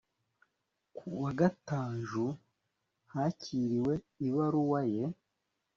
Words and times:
ku 0.95 1.05
wa 1.21 1.31
gatanju 1.39 2.25
hakiriwe 3.13 3.93
ibaruwa 4.27 4.81
ye 4.93 5.03